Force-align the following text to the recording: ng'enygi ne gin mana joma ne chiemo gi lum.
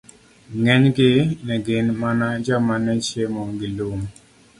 ng'enygi 0.59 1.11
ne 1.45 1.55
gin 1.65 1.87
mana 2.01 2.27
joma 2.45 2.75
ne 2.85 2.93
chiemo 3.05 3.41
gi 3.59 3.67
lum. 3.77 4.01